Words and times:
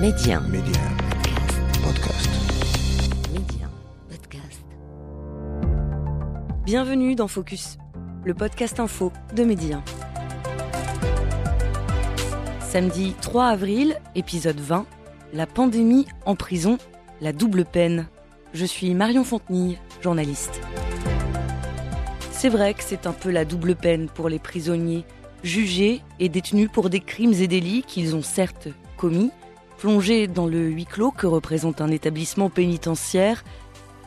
Média. 0.00 0.40
Média. 0.40 0.82
Podcast. 1.82 2.28
Média. 3.32 3.66
Podcast. 4.10 4.62
Bienvenue 6.66 7.14
dans 7.14 7.28
Focus, 7.28 7.78
le 8.22 8.34
podcast 8.34 8.78
info 8.78 9.10
de 9.34 9.44
Média. 9.44 9.82
Samedi 12.60 13.14
3 13.22 13.46
avril, 13.46 13.96
épisode 14.14 14.60
20, 14.60 14.84
la 15.32 15.46
pandémie 15.46 16.06
en 16.26 16.34
prison, 16.34 16.76
la 17.22 17.32
double 17.32 17.64
peine. 17.64 18.06
Je 18.52 18.66
suis 18.66 18.92
Marion 18.92 19.24
Fontenille, 19.24 19.78
journaliste. 20.02 20.60
C'est 22.32 22.50
vrai 22.50 22.74
que 22.74 22.82
c'est 22.82 23.06
un 23.06 23.12
peu 23.12 23.30
la 23.30 23.46
double 23.46 23.74
peine 23.74 24.10
pour 24.10 24.28
les 24.28 24.38
prisonniers, 24.38 25.06
jugés 25.42 26.02
et 26.20 26.28
détenus 26.28 26.68
pour 26.70 26.90
des 26.90 27.00
crimes 27.00 27.32
et 27.32 27.46
délits 27.46 27.82
qu'ils 27.82 28.14
ont 28.14 28.22
certes 28.22 28.68
commis, 28.98 29.30
plongés 29.86 30.26
dans 30.26 30.48
le 30.48 30.66
huis 30.66 30.84
clos 30.84 31.12
que 31.12 31.28
représente 31.28 31.80
un 31.80 31.92
établissement 31.92 32.50
pénitentiaire, 32.50 33.44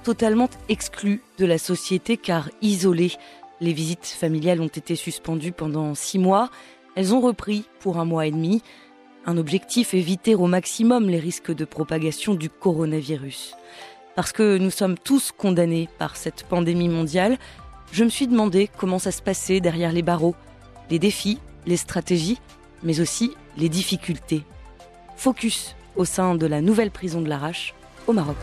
totalement 0.04 0.50
exclus 0.68 1.22
de 1.38 1.46
la 1.46 1.58
société 1.58 2.18
car 2.18 2.50
isolés. 2.62 3.14
Les 3.62 3.72
visites 3.72 4.06
familiales 4.06 4.60
ont 4.60 4.68
été 4.68 4.98
suspendues 4.98 5.54
pendant 5.54 5.96
six 5.96 6.20
mois, 6.20 6.50
elles 6.98 7.14
ont 7.14 7.22
repris 7.22 7.64
pour 7.80 7.98
un 7.98 8.04
mois 8.04 8.28
et 8.28 8.32
demi. 8.32 8.62
Un 9.26 9.38
objectif, 9.38 9.94
éviter 9.94 10.36
au 10.36 10.48
maximum 10.48 11.08
les 11.08 11.18
risques 11.18 11.56
de 11.56 11.64
propagation 11.64 12.36
du 12.36 12.50
coronavirus. 12.50 13.56
Parce 14.18 14.34
que 14.34 14.58
nous 14.58 14.72
sommes 14.72 14.98
tous 14.98 15.32
condamnés 15.32 15.88
par 15.98 16.18
cette 16.18 16.44
pandémie 16.44 16.90
mondiale, 16.90 17.38
je 17.94 18.04
me 18.04 18.10
suis 18.10 18.28
demandé 18.28 18.70
comment 18.78 19.00
ça 19.00 19.14
se 19.14 19.22
passait 19.22 19.62
derrière 19.62 19.94
les 19.94 20.02
barreaux, 20.02 20.36
les 20.90 21.00
défis, 21.00 21.40
les 21.66 21.78
stratégies, 21.78 22.42
mais 22.84 23.00
aussi 23.00 23.32
les 23.56 23.70
difficultés. 23.70 24.44
Focus 25.20 25.76
au 25.98 26.06
sein 26.06 26.34
de 26.36 26.46
la 26.46 26.62
nouvelle 26.62 26.92
prison 26.92 27.20
de 27.20 27.28
l'Arrache 27.28 27.74
au 28.08 28.14
Maroc. 28.14 28.38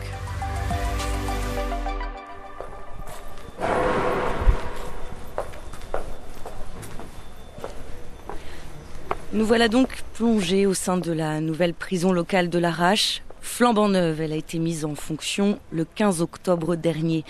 Nous 9.33 9.43
voilà 9.43 9.69
donc 9.69 10.03
plongés 10.13 10.67
au 10.67 10.75
sein 10.75 10.97
de 10.97 11.11
la 11.11 11.41
nouvelle 11.41 11.73
prison 11.73 12.11
locale 12.11 12.47
de 12.47 12.59
l'Arrache. 12.59 13.23
Flambant 13.41 13.89
neuve, 13.89 14.21
elle 14.21 14.33
a 14.33 14.35
été 14.35 14.59
mise 14.59 14.85
en 14.85 14.93
fonction 14.93 15.57
le 15.71 15.83
15 15.83 16.21
octobre 16.21 16.75
dernier. 16.75 17.25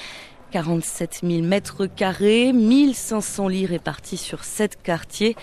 47 0.51 1.21
000 1.23 1.43
mètres 1.43 1.85
carrés, 1.85 2.51
1500 2.51 3.47
lits 3.47 3.65
répartis 3.65 4.17
sur 4.17 4.43
7 4.43 4.77
quartiers. 4.83 5.37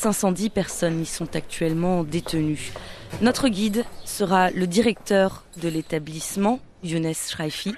510 0.00 0.48
personnes 0.48 1.02
y 1.02 1.04
sont 1.04 1.36
actuellement 1.36 2.04
détenues. 2.04 2.72
Notre 3.20 3.48
guide 3.48 3.84
sera 4.06 4.50
le 4.50 4.66
directeur 4.66 5.44
de 5.60 5.68
l'établissement, 5.68 6.58
Younes 6.82 7.12
Shraifi, 7.12 7.74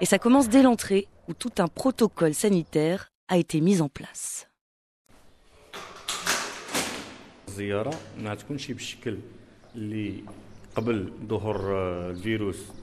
et 0.00 0.06
ça 0.06 0.18
commence 0.18 0.48
dès 0.48 0.62
l'entrée 0.62 1.08
où 1.28 1.34
tout 1.34 1.52
un 1.58 1.68
protocole 1.68 2.32
sanitaire 2.32 3.12
a 3.28 3.36
été 3.36 3.60
mis 3.60 3.82
en 3.82 3.90
place. 3.90 4.48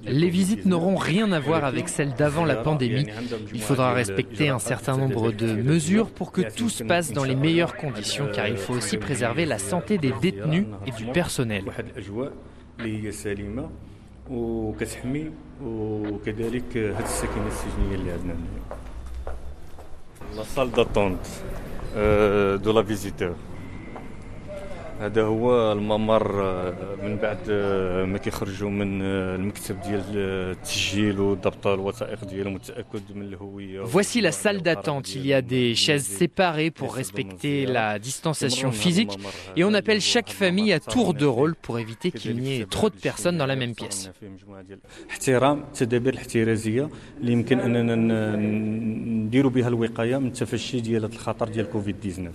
Les 0.03 0.29
visites 0.29 0.65
n'auront 0.65 0.95
rien 0.95 1.31
à 1.31 1.39
voir 1.39 1.63
avec 1.63 1.89
celles 1.89 2.13
d'avant 2.13 2.45
la 2.45 2.55
pandémie. 2.55 3.07
Il 3.53 3.61
faudra 3.61 3.93
respecter 3.93 4.49
un 4.49 4.59
certain 4.59 4.97
nombre 4.97 5.31
de 5.31 5.53
mesures 5.53 6.09
pour 6.09 6.31
que 6.31 6.41
tout 6.41 6.69
se 6.69 6.83
passe 6.83 7.11
dans 7.11 7.23
les 7.23 7.35
meilleures 7.35 7.75
conditions, 7.75 8.27
car 8.33 8.47
il 8.47 8.57
faut 8.57 8.73
aussi 8.73 8.97
préserver 8.97 9.45
la 9.45 9.59
santé 9.59 9.97
des 9.97 10.13
détenus 10.21 10.67
et 10.85 10.91
du 10.91 11.05
personnel. 11.05 11.63
La 20.35 20.43
salle 20.43 20.71
d'attente 20.71 21.43
de 21.95 22.71
la 22.71 22.81
visiteur. 22.81 23.35
هذا 25.00 25.22
هو 25.22 25.72
الممر 25.72 26.42
آه، 26.42 26.74
من 27.02 27.16
بعد 27.16 27.38
آه، 27.50 28.04
ما 28.04 28.18
كيخرجوا 28.18 28.70
من 28.70 29.02
آه، 29.02 29.36
المكتب 29.36 29.80
ديال 29.80 30.02
التسجيل 30.16 31.20
وضبط 31.20 31.66
الوثائق 31.66 32.24
ديالهم 32.24 32.52
والتاكد 32.54 33.02
من 33.14 33.22
الهويه 33.22 33.84
Voici 33.84 34.20
la 34.20 34.32
salle 34.32 34.60
d'attente. 34.62 35.14
Il 35.14 35.26
y 35.26 35.32
a 35.34 35.42
des 35.42 35.74
chaises 35.74 36.06
séparées 36.20 36.70
pour 36.70 36.94
respecter 36.94 37.66
la 37.66 37.98
distanciation 37.98 38.70
physique 38.72 39.14
et 39.56 39.64
on 39.64 39.72
appelle 39.74 40.00
chaque 40.00 40.30
famille 40.42 40.72
à 40.72 40.80
tour 40.80 41.14
de 41.14 41.26
rôle 41.26 41.54
pour 41.64 41.78
éviter 41.78 42.10
qu'il 42.10 42.36
n'y 42.36 42.60
ait 42.60 42.66
trop 42.76 42.90
de 42.90 42.98
personnes 43.08 43.38
dans 43.38 43.46
la 43.46 43.56
même 43.56 43.74
pièce. 43.74 44.10
فيه 44.20 44.28
مجموعة 44.28 44.62
ديال 44.62 44.78
احترام 45.10 45.60
التدابير 45.62 46.12
الاحترازيه 46.12 46.88
اللي 47.20 47.32
يمكن 47.32 47.60
اننا 47.60 47.94
ن- 47.94 49.24
نديروا 49.26 49.50
بها 49.50 49.68
الوقايه 49.68 50.18
من 50.18 50.26
التفشي 50.26 50.80
ديال 50.80 51.04
هذا 51.04 51.12
الخطر 51.14 51.48
ديال 51.48 51.70
كوفيد 51.70 51.96
19 52.00 52.30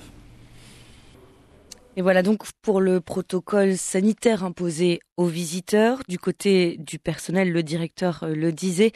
Et 1.97 2.03
voilà 2.03 2.23
donc 2.23 2.45
pour 2.63 2.81
le 2.81 3.01
protocole 3.01 3.77
sanitaire 3.77 4.45
imposé 4.45 5.01
aux 5.17 5.27
visiteurs. 5.27 5.99
Du 6.09 6.19
côté 6.19 6.77
du 6.79 6.99
personnel, 6.99 7.51
le 7.51 7.63
directeur 7.63 8.23
euh, 8.23 8.35
le 8.35 8.53
disait, 8.53 8.93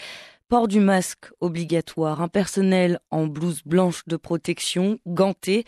port 0.48 0.68
du 0.68 0.78
masque 0.78 1.26
obligatoire, 1.40 2.22
un 2.22 2.28
personnel 2.28 3.00
en 3.10 3.26
blouse 3.26 3.62
blanche 3.64 4.02
de 4.06 4.16
protection, 4.16 4.98
ganté, 5.06 5.64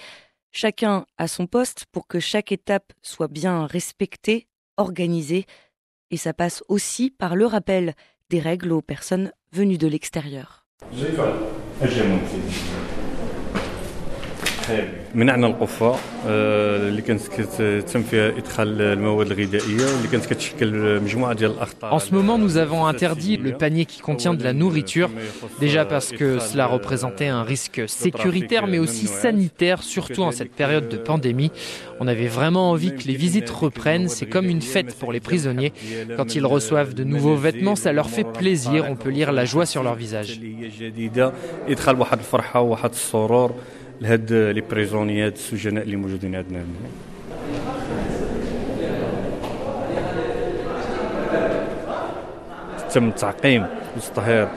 chacun 0.53 1.05
à 1.19 1.27
son 1.27 1.47
poste 1.47 1.87
pour 1.91 2.07
que 2.07 2.21
chaque 2.21 2.53
étape 2.53 2.93
soit 3.03 3.29
bien 3.29 3.67
respectée, 3.67 4.47
organisée. 4.77 5.47
Et 6.13 6.17
ça 6.17 6.33
passe 6.33 6.63
aussi 6.69 7.11
par 7.11 7.35
le 7.35 7.47
rappel 7.47 7.95
des 8.31 8.39
règles 8.39 8.73
aux 8.73 8.83
personnes 8.83 9.33
venues 9.53 9.79
de 9.79 9.89
l'extérieur. 9.89 10.67
منعنا 15.16 15.48
القفه 15.48 15.96
آه، 16.28 16.78
اللي 16.78 17.02
كانت 17.02 17.22
كتم 17.28 18.04
فيها 18.04 18.30
ادخال 18.30 18.82
المواد 18.82 19.32
الغذائيه 19.32 19.86
واللي 19.86 20.08
كانت 20.12 20.26
كتشكل 20.26 21.02
مجموعه 21.02 21.34
ديال 21.34 21.52
الاخطار 21.52 21.92
En 21.92 22.00
ce 22.00 22.12
moment, 22.14 22.38
nous 22.38 22.58
avons 22.58 22.86
interdit 22.86 23.38
le 23.38 23.52
panier 23.58 23.86
qui 23.86 24.00
contient 24.00 24.34
de 24.34 24.44
la 24.44 24.54
nourriture, 24.54 25.10
déjà 25.60 25.84
parce 25.86 26.12
que 26.12 26.40
cela 26.40 26.66
représentait 26.68 27.28
un 27.28 27.44
risque 27.44 27.82
sécuritaire, 27.88 28.68
mais 28.68 28.80
aussi 28.80 29.08
sanitaire, 29.08 29.84
surtout 29.84 30.24
en 30.24 30.32
cette 30.32 30.54
période 30.62 30.88
de 30.90 30.98
pandémie. 30.98 31.52
On 32.00 32.08
avait 32.08 32.28
vraiment 32.40 32.72
envie 32.72 32.94
que 32.96 33.06
les 33.10 33.16
visites 33.16 33.50
reprennent, 33.50 34.08
c'est 34.08 34.26
comme 34.26 34.48
une 34.56 34.62
fête 34.62 34.96
pour 35.00 35.12
les 35.12 35.20
prisonniers. 35.20 35.74
Quand 36.18 36.36
ils 36.36 36.46
reçoivent 36.46 36.94
de 36.94 37.04
nouveaux 37.04 37.36
vêtements, 37.36 37.76
ça 37.76 37.92
leur 37.92 38.10
fait 38.10 38.30
plaisir, 38.42 38.86
on 38.90 38.96
peut 38.96 39.10
lire 39.10 39.32
la 39.32 39.46
joie 39.46 39.66
sur 39.66 39.84
leur 39.84 39.96
visage. 39.96 40.40
لهاد 44.01 44.33
لي 44.33 44.61
بريزونيات 44.61 45.35
السجناء 45.35 45.85
اللي 45.85 45.97
موجودين 45.97 46.35
عندنا 46.35 46.65
تم 52.91 53.09
التعقيم 53.09 53.67
والتطهير 53.95 54.49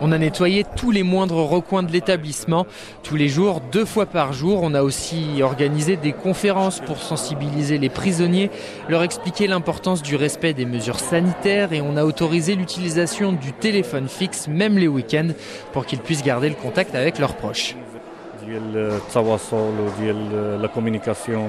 On 0.00 0.12
a 0.12 0.18
nettoyé 0.18 0.64
tous 0.76 0.90
les 0.90 1.02
moindres 1.02 1.44
recoins 1.44 1.82
de 1.82 1.92
l'établissement 1.92 2.66
tous 3.02 3.16
les 3.16 3.28
jours, 3.28 3.60
deux 3.72 3.84
fois 3.84 4.06
par 4.06 4.32
jour. 4.32 4.60
On 4.62 4.74
a 4.74 4.82
aussi 4.82 5.42
organisé 5.42 5.96
des 5.96 6.12
conférences 6.12 6.80
pour 6.80 6.98
sensibiliser 6.98 7.78
les 7.78 7.88
prisonniers, 7.88 8.50
leur 8.88 9.02
expliquer 9.02 9.46
l'importance 9.46 10.02
du 10.02 10.16
respect 10.16 10.54
des 10.54 10.66
mesures 10.66 11.00
sanitaires 11.00 11.72
et 11.72 11.80
on 11.80 11.96
a 11.96 12.04
autorisé 12.04 12.54
l'utilisation 12.54 13.32
du 13.32 13.52
téléphone 13.52 14.08
fixe, 14.08 14.48
même 14.48 14.78
les 14.78 14.88
week-ends, 14.88 15.30
pour 15.72 15.86
qu'ils 15.86 16.00
puissent 16.00 16.22
garder 16.22 16.48
le 16.48 16.54
contact 16.54 16.94
avec 16.94 17.18
leurs 17.18 17.34
proches. 17.36 17.74
la 20.60 20.68
communication 20.68 21.48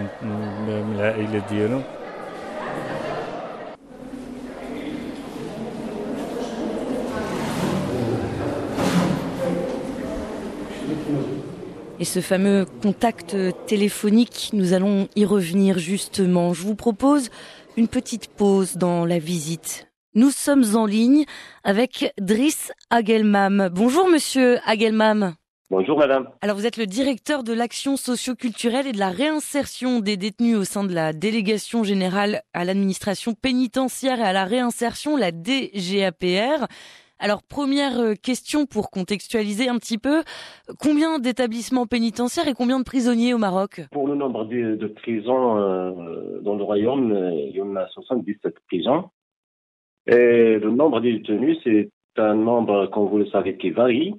Et 12.00 12.06
ce 12.06 12.20
fameux 12.22 12.66
contact 12.84 13.36
téléphonique, 13.66 14.52
nous 14.54 14.74
allons 14.74 15.08
y 15.16 15.26
revenir 15.26 15.80
justement. 15.80 16.54
Je 16.54 16.62
vous 16.62 16.76
propose 16.76 17.30
une 17.76 17.88
petite 17.88 18.28
pause 18.28 18.78
dans 18.78 19.04
la 19.04 19.18
visite. 19.18 19.88
Nous 20.14 20.30
sommes 20.30 20.76
en 20.76 20.86
ligne 20.86 21.26
avec 21.64 22.14
Driss 22.20 22.72
Agelmam. 22.92 23.70
Bonjour 23.74 24.08
monsieur 24.08 24.60
Agelmam. 24.68 25.34
Bonjour 25.72 25.98
madame. 25.98 26.30
Alors 26.42 26.56
vous 26.56 26.68
êtes 26.68 26.78
le 26.78 26.86
directeur 26.86 27.44
de 27.44 27.52
l'action 27.52 27.98
socio-culturelle 27.98 28.86
et 28.86 28.94
de 28.94 29.00
la 29.00 29.10
réinsertion 29.10 30.00
des 30.00 30.18
détenus 30.18 30.56
au 30.56 30.64
sein 30.66 30.84
de 30.84 30.94
la 30.94 31.14
délégation 31.14 31.84
générale 31.84 32.44
à 32.54 32.64
l'administration 32.64 33.34
pénitentiaire 33.34 34.20
et 34.20 34.24
à 34.24 34.34
la 34.34 34.46
réinsertion, 34.46 35.18
la 35.18 35.32
DGAPR. 35.32 36.68
Alors 37.20 37.42
première 37.42 38.00
euh, 38.00 38.14
question 38.14 38.66
pour 38.66 38.92
contextualiser 38.92 39.70
un 39.70 39.78
petit 39.78 39.98
peu, 39.98 40.24
combien 40.80 41.18
d'établissements 41.18 41.88
pénitentiaires 41.88 42.48
et 42.48 42.54
combien 42.54 42.80
de 42.80 42.84
prisonniers 42.84 43.34
au 43.34 43.40
Maroc? 43.40 43.82
Pour 43.92 44.08
le 44.08 44.16
nombre 44.16 44.46
de, 44.46 44.88
prisons 44.88 45.58
euh, 45.58 46.40
dans 46.42 46.56
le 46.56 46.64
royaume, 46.64 47.12
euh, 47.12 47.32
il 47.34 47.56
y 47.56 47.62
en 47.62 47.76
a 47.76 47.88
77 47.88 48.54
prisons. 48.68 49.10
Et 50.06 50.60
le 50.60 50.70
nombre 50.70 51.02
de 51.02 51.12
détenus, 51.12 51.58
c'est 51.64 51.90
un 52.18 52.36
nombre, 52.36 52.88
comme 52.88 53.08
vous 53.08 53.18
le 53.18 53.28
savez, 53.28 53.58
qui 53.58 53.72
varie. 53.72 54.14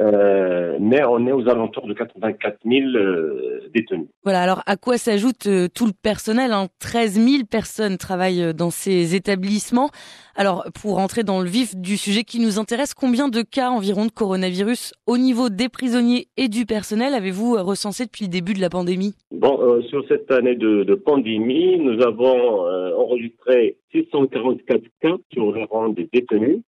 Euh, 0.00 0.76
mais 0.80 1.04
on 1.04 1.24
est 1.26 1.32
aux 1.32 1.48
alentours 1.48 1.86
de 1.86 1.94
84 1.94 2.58
000 2.64 2.88
euh, 2.96 3.60
détenus. 3.72 4.08
Voilà, 4.24 4.42
alors 4.42 4.62
à 4.66 4.76
quoi 4.76 4.98
s'ajoute 4.98 5.46
euh, 5.46 5.68
tout 5.72 5.86
le 5.86 5.92
personnel 5.92 6.52
hein? 6.52 6.66
13 6.80 7.12
000 7.12 7.44
personnes 7.48 7.96
travaillent 7.96 8.52
dans 8.54 8.70
ces 8.70 9.14
établissements. 9.14 9.90
Alors 10.34 10.64
pour 10.82 10.98
entrer 10.98 11.22
dans 11.22 11.40
le 11.40 11.48
vif 11.48 11.76
du 11.76 11.96
sujet 11.96 12.24
qui 12.24 12.40
nous 12.40 12.58
intéresse, 12.58 12.92
combien 12.92 13.28
de 13.28 13.42
cas 13.42 13.70
environ 13.70 14.06
de 14.06 14.10
coronavirus 14.10 14.94
au 15.06 15.16
niveau 15.16 15.48
des 15.48 15.68
prisonniers 15.68 16.26
et 16.36 16.48
du 16.48 16.66
personnel 16.66 17.14
avez-vous 17.14 17.62
recensé 17.62 18.04
depuis 18.04 18.24
le 18.24 18.30
début 18.30 18.54
de 18.54 18.60
la 18.60 18.70
pandémie? 18.70 19.14
Bon, 19.30 19.80
sur 19.82 20.04
cette 20.08 20.30
année 20.32 20.56
de, 20.56 20.82
de 20.82 20.94
pandémie, 20.96 21.78
nous 21.78 22.02
avons 22.02 22.66
enregistré 22.98 23.76
644 23.92 24.82
cas 25.00 25.16
sur 25.32 25.52
le 25.52 25.62
rang 25.64 25.90
des 25.90 26.08
détenus 26.12 26.62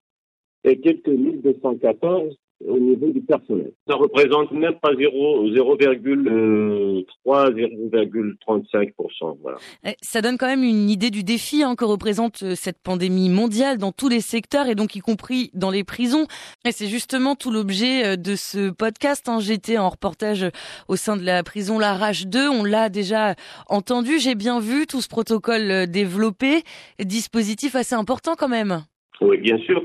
et 0.65 0.79
quelques 0.79 1.09
1214 1.09 2.37
au 2.66 2.78
niveau 2.78 3.08
du 3.08 3.20
personnel. 3.20 3.72
Ça 3.88 3.96
représente 3.96 4.52
même 4.52 4.75
pas 4.81 4.93
0,3, 4.93 7.05
0,35%. 7.26 9.38
Voilà. 9.43 9.58
Eh, 9.84 9.94
ça 10.00 10.22
donne 10.22 10.38
quand 10.38 10.46
même 10.46 10.62
une 10.62 10.90
idée 10.90 11.11
du 11.11 11.25
défi 11.25 11.62
hein, 11.62 11.75
que 11.76 11.84
représente 11.84 12.43
euh, 12.43 12.55
cette 12.55 12.78
pandémie 12.82 13.28
mondiale 13.28 13.78
dans 13.78 13.93
tous 13.93 14.08
les 14.08 14.20
secteurs 14.20 14.66
et 14.66 14.75
donc 14.75 14.96
y 14.96 15.00
compris 15.00 15.50
dans 15.55 15.70
les 15.70 15.84
prisons. 15.84 16.26
Et 16.64 16.72
c'est 16.72 16.87
justement 16.87 17.34
tout 17.34 17.50
l'objet 17.50 18.06
euh, 18.06 18.16
de 18.16 18.34
ce 18.34 18.70
podcast. 18.70 19.28
Hein. 19.28 19.40
J'étais 19.40 19.78
en 19.78 19.90
reportage 19.90 20.46
au 20.88 20.96
sein 20.96 21.17
de 21.17 21.25
la 21.25 21.43
prison 21.43 21.78
La 21.78 21.94
Rage 21.94 22.26
2. 22.26 22.49
On 22.49 22.64
l'a 22.64 22.88
déjà 22.88 23.34
entendu. 23.69 24.19
J'ai 24.19 24.34
bien 24.34 24.60
vu 24.60 24.87
tout 24.87 25.00
ce 25.00 25.08
protocole 25.08 25.70
euh, 25.70 25.87
développé. 25.87 26.62
Dispositif 26.99 27.75
assez 27.75 27.94
important 27.94 28.34
quand 28.38 28.49
même. 28.49 28.84
Oui, 29.20 29.38
bien 29.38 29.58
sûr 29.58 29.82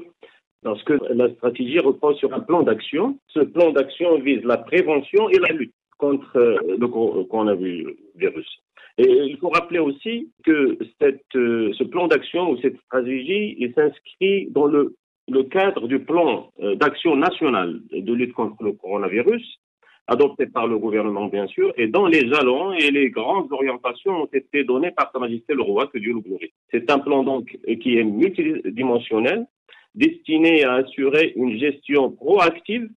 parce 0.64 0.84
que 0.84 0.94
la 1.14 1.30
stratégie 1.34 1.80
repose 1.80 2.18
sur 2.18 2.34
un 2.34 2.40
plan 2.40 2.64
d'action. 2.64 3.18
Ce 3.28 3.40
plan 3.40 3.72
d'action 3.72 4.20
vise 4.20 4.44
la 4.44 4.58
prévention 4.58 5.30
et 5.30 5.40
la 5.40 5.54
lutte 5.54 5.74
contre 5.98 6.38
euh, 6.38 6.58
le 6.78 6.88
coronavirus. 6.88 8.62
Et 8.98 9.10
il 9.10 9.38
faut 9.38 9.50
rappeler 9.50 9.80
aussi 9.80 10.30
que 10.44 10.78
cette, 11.00 11.36
euh, 11.36 11.72
ce 11.78 11.84
plan 11.84 12.08
d'action 12.08 12.52
ou 12.52 12.58
cette 12.58 12.78
stratégie 12.82 13.58
s'inscrit 13.76 14.48
dans 14.50 14.66
le, 14.66 14.96
le, 15.30 15.44
cadre 15.44 15.88
du 15.88 16.00
plan 16.00 16.52
euh, 16.62 16.76
d'action 16.76 17.16
national 17.16 17.80
de 17.92 18.14
lutte 18.14 18.34
contre 18.34 18.62
le 18.64 18.74
coronavirus, 18.74 19.60
adopté 20.08 20.48
par 20.48 20.68
le 20.68 20.78
gouvernement 20.78 21.28
bien 21.28 21.48
sûr, 21.48 21.72
et 21.78 21.88
dont 21.88 22.08
les 22.08 22.28
jalons 22.28 22.74
et 22.74 22.92
les 22.92 23.10
grandes 23.10 23.52
orientations 23.52 24.24
ont 24.24 24.30
été 24.34 24.64
données 24.64 24.92
par 24.92 25.12
Sa 25.14 25.20
Majesté 25.20 25.54
le 25.54 25.62
Roi, 25.62 25.88
que 25.88 26.00
Dieu 26.00 26.14
le. 26.14 26.22
C'est 26.72 26.90
un 26.92 27.00
plan 27.00 27.24
donc 27.24 27.58
qui 27.82 27.98
est 27.98 28.04
multidimensionnel, 28.04 29.46
destiné 30.00 30.64
à 30.64 30.76
assurer 30.76 31.34
une 31.36 31.60
gestion 31.60 32.12
proactive 32.12 32.90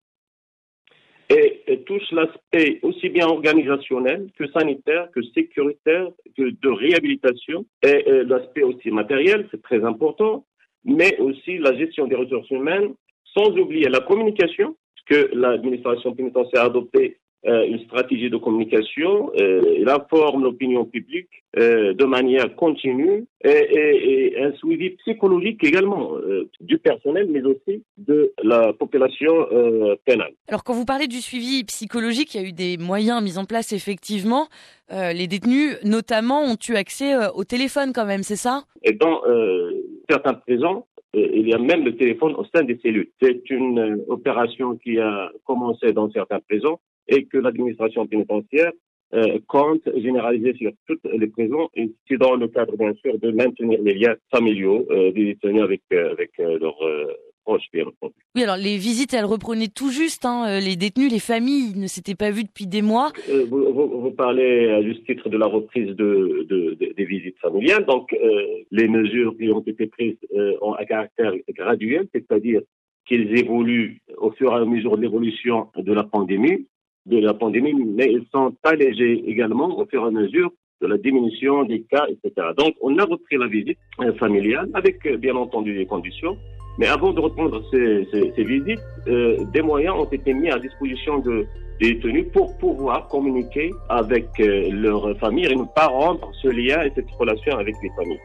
et, 1.31 1.81
touche 1.87 2.11
l'aspect 2.12 2.81
aussi 2.82 3.08
bien 3.08 3.26
organisationnel 3.26 4.29
que 4.37 4.49
sanitaire, 4.49 5.08
que 5.12 5.23
sécuritaire, 5.23 6.08
que 6.37 6.50
de 6.50 6.69
réhabilitation, 6.69 7.64
et, 7.82 8.02
l'aspect 8.25 8.62
aussi 8.62 8.91
matériel, 8.91 9.49
c'est 9.50 9.62
très 9.62 9.85
important, 9.85 10.44
mais 10.85 11.19
aussi 11.19 11.58
la 11.58 11.76
gestion 11.76 12.06
des 12.06 12.17
ressources 12.17 12.50
humaines, 12.50 12.94
sans 13.32 13.50
oublier 13.56 13.88
la 13.88 14.00
communication 14.00 14.76
que 15.06 15.31
l'administration 15.32 16.14
pénitentiaire 16.14 16.62
a 16.62 16.67
adoptée 16.67 17.19
une 17.45 17.81
stratégie 17.85 18.29
de 18.29 18.37
communication, 18.37 19.31
euh, 19.41 19.63
il 19.79 19.89
informe 19.89 20.45
l'opinion 20.45 20.85
publique 20.85 21.31
euh, 21.57 21.95
de 21.95 22.05
manière 22.05 22.55
continue 22.55 23.25
et, 23.43 24.35
un 24.39 24.53
suivi 24.53 24.91
psychologique 24.91 25.65
également 25.65 26.13
du 26.61 26.79
personnel, 26.79 27.29
mais 27.31 27.43
aussi 27.43 27.83
de 27.99 28.33
la 28.43 28.73
population 28.73 29.33
pénale. 30.05 30.33
Alors 30.49 30.65
quand 30.65 30.73
vous 30.73 30.85
parlez 30.85 31.09
du 31.09 31.21
suivi 31.21 31.65
psychologique, 31.65 32.35
il 32.35 32.41
y 32.41 32.45
a 32.45 32.49
eu 32.49 32.53
des 32.53 32.77
moyens 32.79 33.23
mis 33.23 33.39
en 33.39 33.45
place 33.45 33.73
effectivement. 33.73 34.49
les 34.91 35.27
détenus, 35.27 35.77
notamment, 35.85 36.43
ont 36.45 36.57
eu 36.69 36.75
accès 36.75 37.15
au 37.35 37.45
téléphone 37.45 37.93
quand 37.95 38.07
même, 38.07 38.23
c'est 38.23 38.37
ça? 38.37 38.65
Et 38.83 38.93
dans 38.93 39.21
certains 40.09 40.35
prisons, 40.35 40.85
il 41.13 41.49
y 41.49 41.53
a 41.53 41.59
même 41.59 41.85
le 41.85 41.97
téléphone 41.97 42.35
au 42.37 42.45
sein 42.55 42.63
des 42.63 42.79
cellules. 42.83 43.11
C'est 43.21 43.51
une 43.51 44.05
opération 44.09 44.77
qui 44.77 44.99
a 44.99 45.31
commencé 45.45 45.93
dans 45.93 46.11
certains 46.11 46.41
prisons 46.41 46.79
et 47.11 47.27
que 47.27 47.37
l'administration 47.37 48.07
pénitentiaire 48.07 48.73
euh, 49.12 49.41
compte 49.49 49.83
généraliser 49.97 50.55
sur 50.55 50.71
toutes 50.87 51.05
les 51.12 51.27
prisons, 51.27 51.69
et 51.75 51.91
c'est 52.07 52.17
dans 52.17 52.37
le 52.37 52.47
cadre, 52.47 52.77
bien 52.77 52.95
sûr, 52.95 53.19
de 53.19 53.33
maintenir 53.33 53.81
les 53.83 53.95
liens 53.95 54.15
familiaux 54.31 54.87
euh, 54.91 55.11
des 55.11 55.25
détenus 55.25 55.62
avec, 55.62 55.83
euh, 55.93 56.12
avec 56.12 56.31
leurs 56.39 56.79
proches, 57.45 57.65
bien 57.73 57.87
entendu. 57.87 58.15
Oui, 58.37 58.45
alors 58.45 58.57
les 58.57 58.77
visites, 58.77 59.12
elles 59.12 59.25
reprenaient 59.25 59.67
tout 59.67 59.91
juste. 59.91 60.25
Hein, 60.25 60.61
les 60.61 60.77
détenus, 60.77 61.11
les 61.11 61.19
familles 61.19 61.75
ne 61.75 61.89
s'étaient 61.89 62.15
pas 62.15 62.31
vues 62.31 62.45
depuis 62.45 62.69
des 62.69 62.83
mois. 62.83 63.11
Vous, 63.49 63.73
vous, 63.73 64.01
vous, 64.01 64.11
parlez 64.12 64.71
à 64.71 64.81
juste 64.81 65.05
titre 65.05 65.29
de 65.29 65.37
la 65.37 65.47
reprise 65.47 65.89
de, 65.89 66.47
de, 66.49 66.77
de 66.79 66.93
des 66.97 67.05
visites 67.05 67.39
familiales. 67.39 67.87
Donc, 67.87 68.15
les 68.71 68.87
mesures 68.87 69.37
qui 69.37 69.51
ont 69.51 69.65
été 69.67 69.89
prises 69.89 70.19
ont 70.61 70.75
un 70.75 70.85
caractère 70.85 71.33
graduel, 71.49 72.07
c'est-à-dire 72.15 72.61
qu'elles 73.07 73.37
évoluent 73.37 74.03
au 74.19 74.31
fur 74.31 74.53
et 74.53 74.57
à 74.57 74.65
mesure 74.65 74.97
de 74.97 75.03
l'évolution 75.03 75.67
de 75.77 75.93
la 75.93 76.05
pandémie 76.05 76.69
de 77.06 77.19
la 77.19 77.35
pandémie, 77.35 77.75
mais 77.75 78.12
ils 78.12 78.26
sont 78.32 78.55
allégés 78.62 79.23
également 79.26 79.79
au 79.79 79.87
fur 79.87 80.05
et 80.05 80.06
à 80.06 80.11
mesure 80.11 80.50
de 80.81 80.87
la 80.87 80.97
diminution 80.97 81.64
des 81.64 81.82
cas, 81.82 82.06
etc. 82.08 82.49
Donc, 82.56 82.75
on 82.81 82.97
a 82.99 83.05
repris 83.05 83.37
la 83.37 83.47
visite 83.47 83.79
euh, 84.00 84.12
familiale 84.14 84.69
avec, 84.75 85.05
euh, 85.06 85.17
bien 85.17 85.37
entendu, 85.37 85.76
des 85.76 85.87
conditions. 85.87 86.37
Mais 86.79 86.87
avant 86.87 87.12
de 87.12 87.20
reprendre 87.20 87.62
ces, 87.70 88.08
ces, 88.12 88.44
visites, 88.44 88.81
euh, 89.08 89.44
des 89.52 89.61
moyens 89.61 89.97
ont 89.99 90.11
été 90.11 90.32
mis 90.32 90.49
à 90.50 90.58
disposition 90.58 91.19
de, 91.19 91.44
des 91.81 91.94
détenus 91.94 92.26
pour 92.32 92.56
pouvoir 92.56 93.08
communiquer 93.08 93.70
avec 93.88 94.26
leur 94.38 95.17
famille 95.19 95.47
et 95.47 95.55
ne 95.55 95.64
pas 95.75 95.88
rendre 95.88 96.31
ce 96.41 96.49
lien 96.49 96.82
et 96.82 96.93
cette 96.94 97.11
relation 97.19 97.58
avec 97.58 97.75
les 97.82 97.91
familles. 97.97 98.20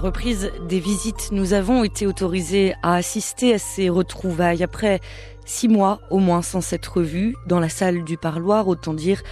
Reprise 0.00 0.50
des 0.68 0.80
visites, 0.80 1.30
nous 1.30 1.52
avons 1.52 1.84
été 1.84 2.06
autorisés 2.06 2.74
à 2.82 2.94
assister 2.94 3.54
à 3.54 3.58
ces 3.58 3.88
retrouvailles 3.88 4.62
après 4.62 5.00
six 5.44 5.68
mois 5.68 6.00
au 6.10 6.18
moins 6.18 6.42
sans 6.42 6.60
s'être 6.60 7.02
vus 7.02 7.36
dans 7.46 7.60
la 7.60 7.68
salle 7.68 8.02
du 8.04 8.16
parloir. 8.16 8.66
Autant 8.66 8.94
dire 8.94 9.22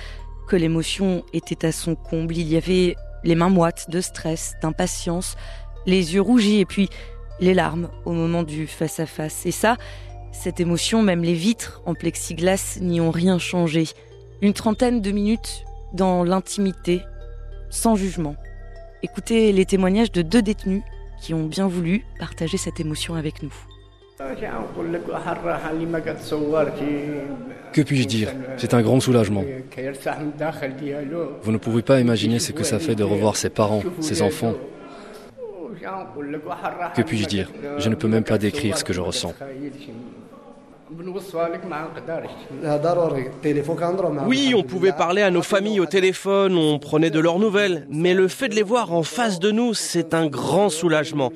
que 0.47 0.57
l'émotion 0.57 1.25
était 1.33 1.67
à 1.67 1.73
son 1.73 1.95
comble. 1.95 2.37
Il 2.37 2.49
y 2.49 2.57
avait 2.57 2.97
les 3.25 3.35
mains 3.35 3.49
moites 3.49 3.91
de 3.91 4.01
stress, 4.01 4.55
d'impatience, 4.63 5.37
les 5.87 6.15
yeux 6.15 6.21
rougis 6.21 6.61
et 6.61 6.67
puis 6.67 6.89
les 7.41 7.55
larmes 7.55 7.89
au 8.05 8.13
moment 8.13 8.43
du 8.43 8.67
face-à-face. 8.67 9.47
Et 9.47 9.53
ça, 9.53 9.77
cette 10.33 10.61
émotion, 10.61 11.03
même 11.03 11.23
les 11.23 11.35
vitres 11.35 11.83
en 11.87 11.95
plexiglas 11.95 12.79
n'y 12.81 13.01
ont 13.01 13.11
rien 13.11 13.39
changé. 13.39 13.89
Une 14.43 14.53
trentaine 14.53 15.01
de 15.01 15.11
minutes 15.11 15.65
dans 15.95 16.25
l'intimité, 16.25 17.01
sans 17.71 17.97
jugement. 17.97 18.37
Écoutez 19.02 19.52
les 19.52 19.64
témoignages 19.64 20.11
de 20.11 20.23
deux 20.23 20.43
détenus 20.43 20.83
qui 21.21 21.33
ont 21.33 21.47
bien 21.47 21.69
voulu 21.69 22.05
partager 22.19 22.57
cette 22.57 22.81
émotion 22.81 23.14
avec 23.14 23.43
nous. 23.45 23.52
Que 27.73 27.83
puis-je 27.83 28.09
dire? 28.09 28.33
C'est 28.57 28.75
un 28.75 28.83
grand 28.83 28.99
soulagement. 28.99 29.45
Vous 31.43 31.52
ne 31.52 31.59
pouvez 31.59 31.83
pas 31.83 32.00
imaginer 32.00 32.40
ce 32.40 32.50
que 32.50 32.64
ça 32.64 32.81
fait 32.81 32.97
de 32.97 33.05
revoir 33.05 33.37
ses 33.37 33.50
parents, 33.50 33.83
ses 34.00 34.23
enfants. 34.23 34.55
Que 36.97 37.02
puis-je 37.02 37.26
dire? 37.26 37.52
Je 37.78 37.88
ne 37.88 37.95
peux 37.95 38.09
même 38.09 38.25
pas 38.25 38.38
décrire 38.38 38.76
ce 38.76 38.83
que 38.83 38.93
je 38.93 39.00
ressens. 39.00 39.33
Oui, 44.26 44.54
on 44.57 44.62
pouvait 44.62 44.92
parler 44.92 45.23
à 45.23 45.30
nos 45.30 45.42
familles 45.42 45.80
au 45.80 45.87
téléphone, 45.87 46.57
on 46.57 46.78
prenait 46.78 47.11
de 47.11 47.21
leurs 47.21 47.38
nouvelles, 47.38 47.87
mais 47.90 48.14
le 48.14 48.28
fait 48.28 48.49
de 48.49 48.54
les 48.54 48.62
voir 48.62 48.92
en 48.92 49.02
face 49.02 49.38
de 49.38 49.50
nous, 49.50 49.75
c'est 49.75 50.14
un 50.14 50.26
grand 50.26 50.68
soulagement. 50.68 51.33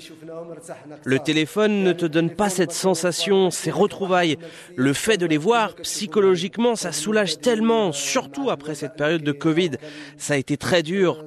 Le 1.05 1.19
téléphone 1.19 1.83
ne 1.83 1.93
te 1.93 2.07
donne 2.07 2.31
pas 2.31 2.49
cette 2.49 2.73
sensation, 2.73 3.51
ces 3.51 3.71
retrouvailles. 3.71 4.39
Le 4.77 4.93
fait 4.93 5.17
de 5.17 5.27
les 5.27 5.37
voir, 5.37 5.75
psychologiquement, 5.77 6.77
ça 6.77 6.93
soulage 6.93 7.39
tellement, 7.39 7.93
surtout 7.93 8.51
après 8.51 8.75
cette 8.75 8.97
période 8.97 9.23
de 9.23 9.33
Covid. 9.33 9.73
Ça 10.17 10.35
a 10.35 10.37
été 10.37 10.57
très 10.57 10.83
dur. 10.83 11.25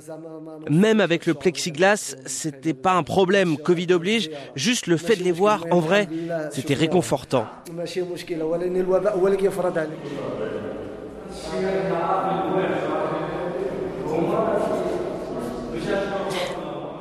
Même 0.70 1.00
avec 1.00 1.25
le 1.25 1.34
plexiglas, 1.34 2.15
c'était 2.25 2.74
pas 2.74 2.94
un 2.94 3.03
problème. 3.03 3.58
Covid 3.58 3.94
oblige, 3.94 4.29
juste 4.55 4.88
le 4.88 4.98
fait 4.98 5.15
de 5.15 5.24
les 5.24 5.32
voir 5.32 5.65
en 5.72 5.79
vrai, 5.79 6.08
c'était 6.51 6.74
réconfortant. 6.74 7.48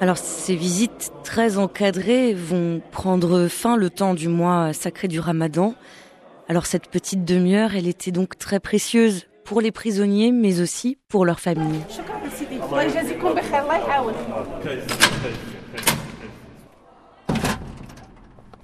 Alors 0.00 0.18
ces 0.18 0.56
visites 0.56 1.12
très 1.22 1.56
encadrées 1.56 2.34
vont 2.34 2.82
prendre 2.90 3.48
fin 3.48 3.76
le 3.76 3.90
temps 3.90 4.14
du 4.14 4.28
mois 4.28 4.72
sacré 4.72 5.08
du 5.08 5.20
Ramadan. 5.20 5.74
Alors 6.48 6.66
cette 6.66 6.88
petite 6.88 7.24
demi-heure, 7.24 7.74
elle 7.74 7.86
était 7.86 8.10
donc 8.10 8.36
très 8.36 8.60
précieuse 8.60 9.26
pour 9.44 9.60
les 9.60 9.72
prisonniers, 9.72 10.32
mais 10.32 10.60
aussi 10.60 10.98
pour 11.08 11.24
leurs 11.24 11.40
familles. 11.40 11.80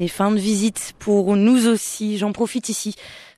Et 0.02 0.08
fin 0.08 0.30
de 0.30 0.38
visite 0.38 0.94
pour 0.98 1.36
nous 1.36 1.68
aussi. 1.68 2.16
J'en 2.16 2.32
profite 2.32 2.70
ici 2.70 2.94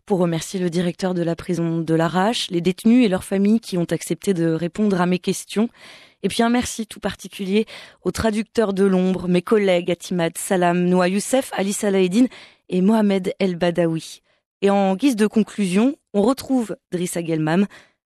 pour 0.06 0.20
remercier 0.20 0.60
le 0.60 0.70
directeur 0.70 1.12
de 1.12 1.22
la 1.22 1.34
prison 1.34 1.80
de 1.80 1.94
l'Arrache, 1.94 2.50
les 2.52 2.60
détenus 2.60 3.04
et 3.04 3.08
leurs 3.08 3.24
familles 3.24 3.58
qui 3.58 3.76
ont 3.78 3.86
accepté 3.90 4.32
de 4.32 4.46
répondre 4.52 5.00
à 5.00 5.06
mes 5.06 5.18
questions. 5.18 5.68
Et 6.22 6.28
puis 6.28 6.44
un 6.44 6.50
merci 6.50 6.86
tout 6.86 7.00
particulier 7.00 7.66
aux 8.04 8.12
traducteurs 8.12 8.74
de 8.74 8.84
l'ombre, 8.84 9.26
mes 9.26 9.42
collègues 9.42 9.90
Atimad 9.90 10.38
Salam, 10.38 10.84
Noa 10.84 11.08
Youssef, 11.08 11.50
Ali 11.52 11.72
Salaheddin 11.72 12.26
et 12.68 12.80
Mohamed 12.80 13.34
El 13.40 13.56
Badawi. 13.56 14.22
Et 14.60 14.70
en 14.70 14.94
guise 14.94 15.16
de 15.16 15.26
conclusion, 15.26 15.96
on 16.14 16.22
retrouve 16.22 16.76
Drissa 16.92 17.24
Gelmam, 17.24 17.66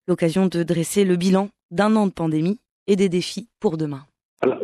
l'occasion 0.06 0.46
de 0.46 0.62
dresser 0.62 1.04
le 1.04 1.16
bilan 1.16 1.48
d'un 1.70 1.96
an 1.96 2.06
de 2.06 2.12
pandémie 2.12 2.60
et 2.86 2.96
des 2.96 3.08
défis 3.08 3.48
pour 3.60 3.78
demain. 3.78 4.04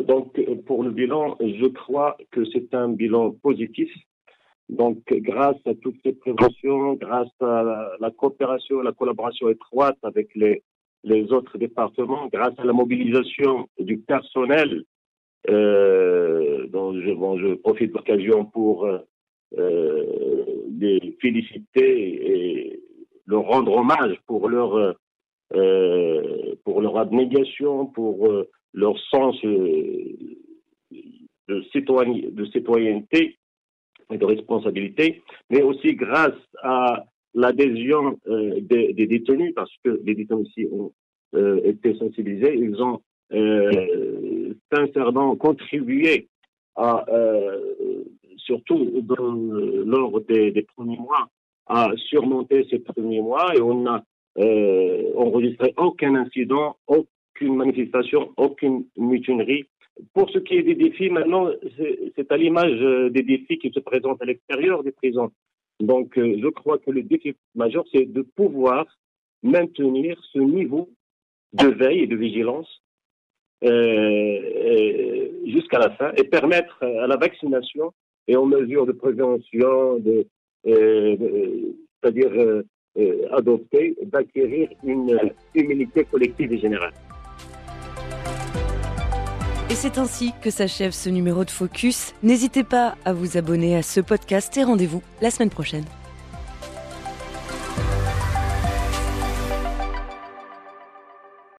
donc 0.07 0.28
pour 0.69 0.83
le 0.83 0.91
bilan, 0.91 1.35
je 1.39 1.65
crois 1.65 2.15
que 2.29 2.45
c'est 2.51 2.75
un 2.75 2.89
bilan 2.89 3.31
positif. 3.31 3.91
Donc 4.69 4.99
grâce 5.11 5.57
à 5.65 5.73
toutes 5.73 5.99
ces 6.03 6.13
préventions, 6.13 6.93
grâce 6.93 7.35
à 7.41 7.97
la 7.99 8.11
coopération, 8.11 8.79
la 8.83 8.91
collaboration 8.91 9.49
étroite 9.49 9.97
avec 10.03 10.29
les, 10.35 10.61
autres 11.33 11.57
départements, 11.57 12.27
grâce 12.31 12.53
à 12.59 12.65
la 12.65 12.73
mobilisation 12.73 13.67
du 13.79 13.97
personnel, 13.97 14.83
euh, 15.49 16.67
dont 16.67 16.93
je, 16.93 17.55
profite 17.55 17.91
de 17.91 17.97
l'occasion 17.97 18.45
pour 18.45 18.85
euh, 18.85 18.99
les 20.79 21.17
féliciter 21.19 21.91
et 22.33 22.79
leur 23.25 23.41
rendre 23.45 23.73
hommage 23.75 24.15
pour 24.27 24.47
leur 24.47 24.95
euh, 25.55 26.55
pour 26.63 26.79
leur 26.79 26.95
abnégation, 26.99 27.87
pour 27.87 28.27
euh, 28.27 28.47
leur 28.71 28.99
sens 29.09 29.35
euh, 29.43 30.15
de, 31.49 31.63
citoyen, 31.71 32.29
de 32.31 32.45
citoyenneté 32.45 33.37
et 34.11 34.17
de 34.17 34.25
responsabilité, 34.25 35.21
mais 35.49 35.61
aussi 35.61 35.95
grâce 35.95 36.39
à 36.63 37.05
l'adhésion 37.33 38.17
euh, 38.27 38.59
des, 38.61 38.93
détenus, 38.93 39.53
parce 39.55 39.71
que 39.83 39.99
les 40.03 40.15
détenus 40.15 40.47
aussi 40.47 40.67
ont 40.71 40.91
euh, 41.35 41.61
été 41.63 41.95
sensibilisés, 41.95 42.55
ils 42.55 42.81
ont 42.81 43.01
euh, 43.33 44.53
sincèrement 44.73 45.35
contribué 45.35 46.27
à 46.75 47.05
surtout 48.37 49.01
dans, 49.01 49.33
lors 49.85 50.21
des, 50.21 50.51
des, 50.51 50.61
premiers 50.61 50.97
mois, 50.97 51.27
à 51.67 51.91
surmonter 51.97 52.65
ces 52.69 52.79
premiers 52.79 53.21
mois 53.21 53.53
et 53.55 53.61
on 53.61 53.81
n'a 53.81 54.03
enregistré 55.15 55.73
aucun 55.77 56.15
incident, 56.15 56.77
aucune 56.87 57.55
manifestation, 57.55 58.31
aucune 58.37 58.85
mutinerie. 58.97 59.65
Pour 60.13 60.29
ce 60.29 60.39
qui 60.39 60.55
est 60.55 60.63
des 60.63 60.75
défis, 60.75 61.09
maintenant, 61.09 61.49
c'est 62.15 62.31
à 62.31 62.37
l'image 62.37 62.79
des 63.11 63.23
défis 63.23 63.57
qui 63.59 63.71
se 63.71 63.79
présentent 63.79 64.21
à 64.21 64.25
l'extérieur 64.25 64.83
des 64.83 64.91
prisons. 64.91 65.31
Donc, 65.79 66.17
euh, 66.17 66.37
je 66.41 66.47
crois 66.49 66.77
que 66.77 66.91
le 66.91 67.03
défi 67.03 67.35
majeur, 67.55 67.85
c'est 67.93 68.05
de 68.05 68.21
pouvoir 68.21 68.85
maintenir 69.43 70.19
ce 70.33 70.39
niveau 70.39 70.89
de 71.53 71.67
veille 71.67 72.01
et 72.01 72.07
de 72.07 72.15
vigilance 72.15 72.81
euh, 73.63 73.69
euh 73.69 75.29
jusqu'à 75.47 75.79
la 75.79 75.89
fin 75.91 76.11
et 76.15 76.23
permettre 76.25 76.83
à 76.83 77.07
la 77.07 77.17
vaccination 77.17 77.91
et 78.27 78.35
aux 78.35 78.45
mesures 78.45 78.85
de 78.85 78.91
prévention, 78.91 79.99
euh, 80.67 81.15
c'est-à-dire 82.01 82.31
euh, 82.31 82.61
euh, 82.97 83.27
adopter, 83.31 83.95
d'acquérir 84.03 84.69
une 84.83 85.17
immunité 85.55 86.03
collective 86.03 86.53
et 86.53 86.59
générale. 86.59 86.93
Et 89.69 89.75
c'est 89.75 89.99
ainsi 89.99 90.33
que 90.41 90.49
s'achève 90.49 90.91
ce 90.91 91.09
numéro 91.09 91.45
de 91.45 91.51
Focus. 91.51 92.13
N'hésitez 92.23 92.63
pas 92.63 92.95
à 93.05 93.13
vous 93.13 93.37
abonner 93.37 93.77
à 93.77 93.83
ce 93.83 93.99
podcast 93.99 94.57
et 94.57 94.63
rendez-vous 94.63 95.03
la 95.21 95.29
semaine 95.29 95.51
prochaine. 95.51 95.85